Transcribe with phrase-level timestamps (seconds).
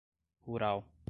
[0.45, 0.83] rural